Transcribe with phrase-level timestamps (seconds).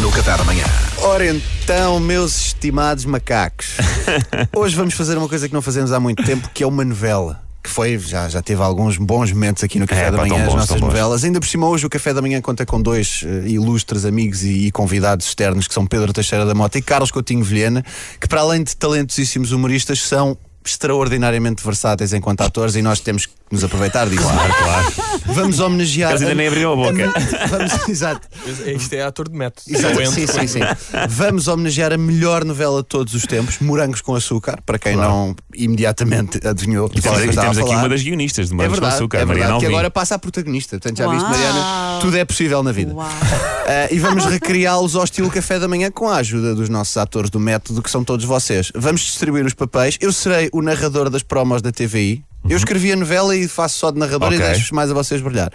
[0.00, 0.64] no Qatar da Manhã.
[0.98, 3.76] Ora então, meus estimados macacos,
[4.54, 7.42] hoje vamos fazer uma coisa que não fazemos há muito tempo, que é uma novela.
[7.62, 10.34] Que foi, já, já teve alguns bons momentos aqui no Café É, da pá, Manhã,
[10.36, 10.86] tão as bons, nossas tão bons.
[10.86, 11.24] novelas.
[11.24, 14.66] Ainda por cima, hoje o Café da Manhã conta com dois eh, ilustres amigos e,
[14.66, 17.84] e convidados externos, que são Pedro Teixeira da Mota e Carlos Coutinho Vilhena,
[18.18, 23.32] que para além de talentosíssimos humoristas, são extraordinariamente versáteis enquanto atores e nós temos que
[23.50, 24.22] nos aproveitar disso.
[24.22, 24.92] Claro, claro.
[25.26, 26.10] Vamos homenagear.
[26.12, 27.12] Eles ainda nem abriram a boca.
[27.50, 28.28] Vamos, exato.
[28.66, 29.62] Isto é ator de método.
[29.68, 30.60] Exato, sim, sim, sim.
[31.08, 35.34] Vamos homenagear a melhor novela de todos os tempos, Morangos com Açúcar, para quem não
[35.54, 38.80] imediatamente adivinhou E é que temos, temos aqui uma das guionistas de É Morangos com
[38.82, 39.76] verdade, Açúcar, é Mariana verdade que Alvim.
[39.76, 40.78] agora passa a protagonista.
[40.78, 41.30] Portanto, já viste, Uau.
[41.30, 42.94] Mariana, tudo é possível na vida.
[42.94, 43.08] Uau.
[43.08, 47.30] Ah, e vamos recriá-los ao estilo café da manhã com a ajuda dos nossos atores
[47.30, 48.70] do método, que são todos vocês.
[48.74, 49.96] Vamos distribuir os papéis.
[50.00, 52.24] Eu serei o narrador das promos da TVI.
[52.48, 54.38] Eu escrevi a novela e faço só de narrador Ok.
[54.38, 55.52] e deixo mais a vocês brilhar.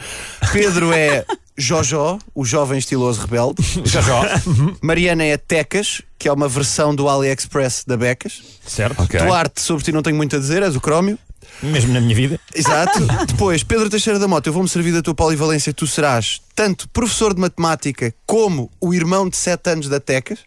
[0.53, 1.25] Pedro é
[1.57, 3.63] Jojó, o jovem estiloso rebelde.
[3.85, 4.01] Já
[4.81, 8.41] Mariana é Tecas, que é uma versão do AliExpress da Becas.
[8.65, 9.01] Certo.
[9.01, 9.19] Ok.
[9.19, 11.17] Duarte, sobre ti não tenho muito a dizer, és o Crómio.
[11.61, 12.39] Mesmo na minha vida.
[12.53, 12.99] Exato.
[13.27, 15.73] Depois, Pedro Teixeira da Mota, eu vou-me servir da tua polivalência.
[15.73, 20.39] Tu serás tanto professor de matemática como o irmão de 7 anos da Tecas.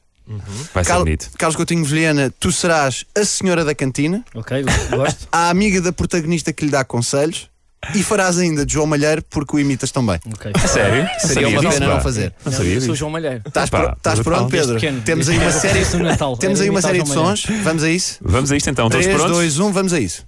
[0.74, 1.30] Vai ser Carl- bonito.
[1.38, 5.26] Carlos Coutinho Vilhena, tu serás a senhora da cantina, Ok, gosto.
[5.32, 7.48] a amiga da protagonista que lhe dá conselhos
[7.94, 10.18] e farás ainda de João Malheiro porque o imitas tão bem.
[10.34, 10.50] Ok.
[10.54, 11.04] A sério?
[11.04, 11.94] Não Seria uma pena pá.
[11.94, 12.34] não fazer.
[12.44, 12.94] Não sabia Eu sou.
[12.94, 13.42] João Malheiro.
[13.46, 13.96] Estás, brutal.
[14.24, 14.66] pronto, Pedro?
[14.72, 16.36] Desde pequeno, Temos aí uma série, o Natal.
[16.36, 17.46] temos aí uma imitar série de sons.
[17.62, 18.18] Vamos a isso?
[18.20, 19.36] Vamos a isto então, todos 3, prontos?
[19.38, 20.26] 2, 1, vamos a isso.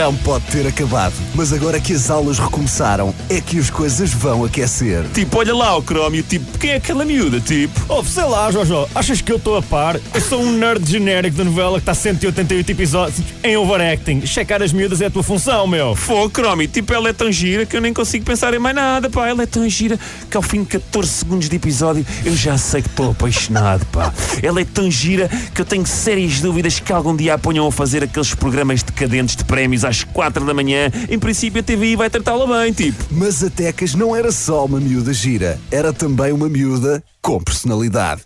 [0.00, 4.46] Verão pode ter acabado, mas agora que as aulas recomeçaram, é que as coisas vão
[4.46, 5.04] aquecer.
[5.12, 7.78] Tipo, olha lá o Crómio, tipo, quem é aquela miúda, tipo?
[7.86, 10.00] Oh, sei lá, Jojo, achas que eu estou a par?
[10.14, 14.24] Eu sou um nerd genérico de novela que está 188 episódios em overacting.
[14.24, 15.94] Checar as miúdas é a tua função, meu.
[16.06, 19.10] Pô, Crómio, tipo, ela é tão gira que eu nem consigo pensar em mais nada,
[19.10, 19.28] pá.
[19.28, 20.00] Ela é tão gira
[20.30, 24.14] que ao fim de 14 segundos de episódio eu já sei que estou apaixonado, pá.
[24.42, 27.72] Ela é tão gira que eu tenho sérias dúvidas que algum dia a ponham a
[27.72, 30.90] fazer aqueles programas decadentes de prémios às 4 da manhã.
[31.08, 33.04] Em princípio a TVI vai tratá-la bem, tipo.
[33.10, 38.22] Mas a Tecas não era só uma miúda gira, era também uma miúda com personalidade.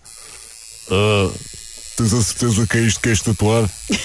[1.97, 3.69] tens a certeza que é isto que queres tatuar?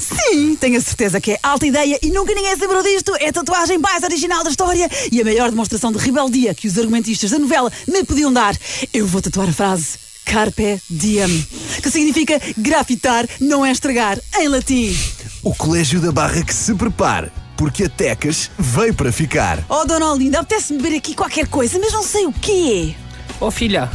[0.00, 3.14] Sim, tenho a certeza que é alta ideia e nunca ninguém se lembrou disto.
[3.16, 6.78] É a tatuagem mais original da história e a maior demonstração de rebeldia que os
[6.78, 8.56] argumentistas da novela me podiam dar.
[8.92, 11.46] Eu vou tatuar a frase Carpe Diem,
[11.82, 14.96] que significa grafitar não é estragar, em latim.
[15.42, 19.58] O Colégio da Barra que se prepare, porque a Tecas veio para ficar.
[19.70, 22.94] Oh, Dona Olinda, apetece-me beber aqui qualquer coisa, mas não sei o quê.
[23.40, 23.88] Oh filha,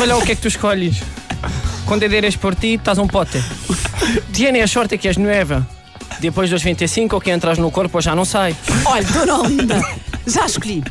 [0.00, 1.02] olha o que é que tu escolhes.
[1.84, 3.42] Quando deres por ti, estás um pote.
[4.32, 5.66] Tiene a sorte que és nueva.
[6.20, 8.54] Depois dos 25, o que entras no corpo já não sai.
[8.84, 9.82] Olha, Dona Olinda,
[10.24, 10.84] já escolhi.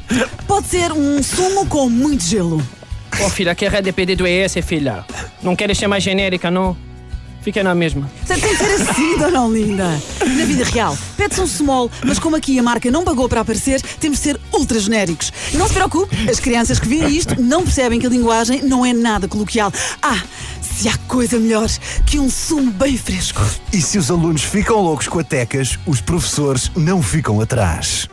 [0.45, 2.61] Pode ser um sumo com muito gelo.
[3.23, 5.05] Oh filha, que é depender do ES, filha.
[5.41, 6.75] Não queres ser mais genérica, não?
[7.41, 8.09] Fica na mesma.
[8.27, 9.99] Tem que ser assim, Dona Olinda.
[10.19, 13.81] Na vida real, pede-se um small, mas como aqui a marca não pagou para aparecer,
[13.99, 15.33] temos de ser ultra genéricos.
[15.53, 18.93] Não se preocupe, as crianças que veem isto não percebem que a linguagem não é
[18.93, 19.73] nada coloquial.
[20.01, 20.21] Ah,
[20.61, 21.67] se há coisa melhor
[22.05, 23.41] que um sumo bem fresco.
[23.73, 28.07] E se os alunos ficam loucos com a Tecas, os professores não ficam atrás.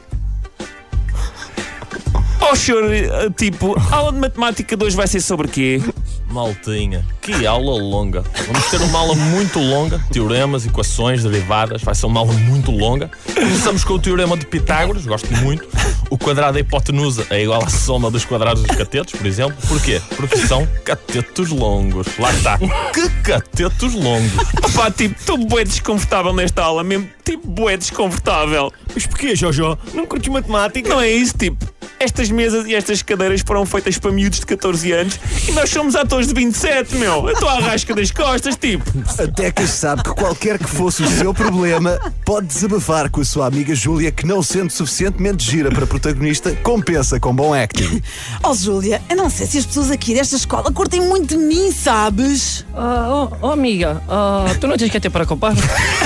[2.50, 5.82] Oh, senhor, eh, tipo, a aula de matemática de hoje vai ser sobre quê?
[6.30, 8.22] Maltinha, que aula longa.
[8.46, 13.10] Vamos ter uma aula muito longa, teoremas, equações, derivadas, vai ser uma aula muito longa.
[13.34, 15.66] Começamos com o teorema de Pitágoras, gosto muito.
[16.10, 19.56] O quadrado da hipotenusa é igual à soma dos quadrados dos catetos, por exemplo.
[19.68, 20.00] Porquê?
[20.16, 22.06] Porque são catetos longos.
[22.18, 22.58] Lá está.
[22.92, 24.32] Que catetos longos.
[24.74, 28.72] Pá, tipo, estou bué desconfortável nesta aula, mesmo, tipo, bué desconfortável.
[28.94, 29.76] Mas porquê, Jojo?
[29.92, 30.88] Não curtes matemática?
[30.88, 31.64] Não é isso, tipo,
[32.00, 35.94] estas mesas e estas cadeiras foram feitas para miúdos de 14 anos e nós somos
[35.96, 37.28] atores de 27, meu.
[37.28, 38.84] Eu estou à rasca das costas, tipo.
[39.18, 43.46] A Tecas sabe que qualquer que fosse o seu problema, pode desabafar com a sua
[43.46, 48.02] amiga Júlia, que não sendo suficientemente gira para protagonista, compensa com bom acting.
[48.42, 51.72] Oh, Júlia, eu não sei se as pessoas aqui desta escola curtem muito de mim,
[51.72, 52.64] sabes?
[52.74, 55.54] Ah, oh, oh, amiga, ah, tu não tens que te preocupar.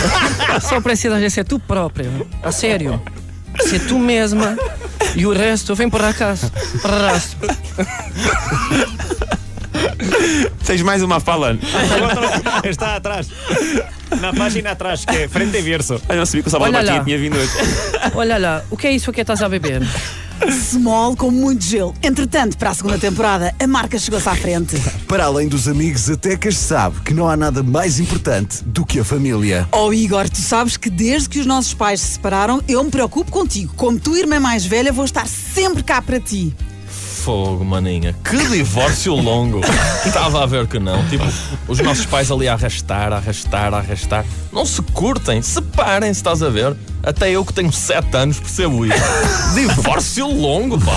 [0.62, 2.10] Só precisas de ser tu própria.
[2.42, 3.00] A sério.
[3.60, 4.56] Ser tu mesma.
[5.14, 6.50] E o resto vem para casa.
[6.80, 7.48] Para rastro.
[10.64, 11.58] Tens mais uma fala.
[12.64, 13.28] Está atrás.
[14.20, 16.00] Na página atrás, que é frente e verso.
[16.08, 17.04] Eu não sabia que o Samuel Olha lá.
[17.04, 17.52] tinha vindo hoje.
[18.14, 19.82] Olha lá, o que é isso que estás a beber?
[20.50, 21.94] Small com muito gelo.
[22.02, 24.76] Entretanto, para a segunda temporada, a marca chegou-se à frente.
[25.12, 28.98] Para além dos amigos, a Tecas sabe que não há nada mais importante do que
[28.98, 29.68] a família.
[29.70, 33.30] Oh, Igor, tu sabes que desde que os nossos pais se separaram, eu me preocupo
[33.30, 33.74] contigo.
[33.76, 36.56] Como tu, irmã mais velha, vou estar sempre cá para ti.
[36.86, 38.16] Fogo, maninha.
[38.24, 39.60] Que divórcio longo.
[40.06, 41.06] Estava a ver que não.
[41.10, 41.24] Tipo,
[41.68, 44.24] os nossos pais ali a arrastar, a arrastar, a arrastar.
[44.50, 46.74] Não se curtem, separem-se, estás a ver?
[47.02, 48.94] Até eu que tenho 7 anos percebo isso.
[49.54, 50.92] Divórcio longo, pá.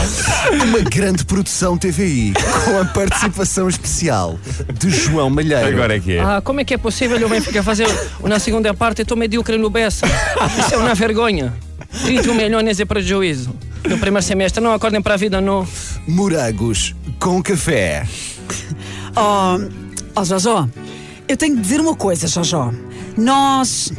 [0.63, 4.38] Uma grande produção TVI, com a participação especial
[4.74, 5.68] de João Malheiro.
[5.68, 6.19] Agora é que é.
[6.19, 7.88] Ah, como é que é possível o Benfica fazer
[8.24, 9.02] na segunda parte?
[9.02, 10.06] Estou medíocre no Bessa.
[10.60, 11.54] Isso é uma vergonha.
[12.04, 13.56] 31 milhões de prejuízo.
[13.88, 15.68] No primeiro semestre, não acordem para a vida, não.
[16.07, 18.06] Morangos com café.
[19.16, 19.60] Oh,
[20.16, 20.68] oh Jojó,
[21.28, 22.72] eu tenho que dizer uma coisa, Jojó.
[23.18, 23.92] Nós.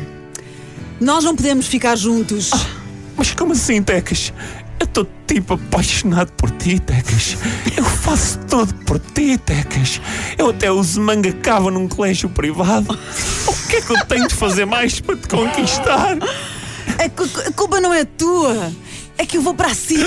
[1.00, 2.50] Nós não podemos ficar juntos.
[3.16, 4.32] Mas como assim, Tecas?
[4.78, 7.36] Eu estou tipo apaixonado por ti, Tecas.
[7.76, 10.00] Eu faço tudo por ti, Tecas.
[10.38, 12.98] Eu até uso manga cava num colégio privado.
[13.46, 16.16] O que é que eu tenho de fazer mais para te conquistar?
[16.98, 18.72] A, cu- a culpa não é tua.
[19.18, 20.00] É que eu vou para a SIC.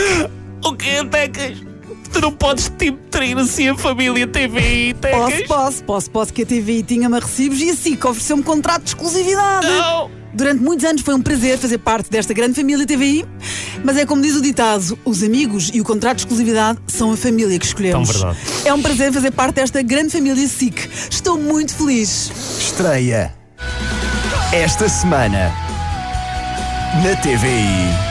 [0.63, 1.57] O que, Tecas?
[2.11, 5.47] Tu não podes tipo trair assim a família TVI, Posso, Tecas?
[5.47, 9.67] posso, posso, posso, que a TVI tinha-me recibos e a SIC ofereceu-me contrato de exclusividade.
[9.67, 10.18] Não!
[10.33, 13.25] Durante muitos anos foi um prazer fazer parte desta grande família TVI,
[13.83, 17.17] mas é como diz o ditado: os amigos e o contrato de exclusividade são a
[17.17, 18.09] família que escolhemos.
[18.09, 18.39] Tão verdade.
[18.65, 20.89] É um prazer fazer parte desta grande família SIC.
[21.09, 22.31] Estou muito feliz.
[22.59, 23.33] Estreia
[24.51, 25.53] esta semana
[27.03, 28.09] na TVI.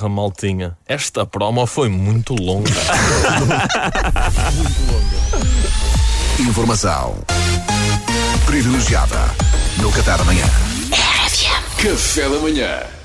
[0.00, 0.78] Porra, maltinha.
[0.88, 2.70] Esta promo foi muito longa.
[6.40, 7.16] Informação
[8.46, 9.18] privilegiada
[9.76, 10.46] no Qatar amanhã.
[11.76, 12.99] Café da manhã.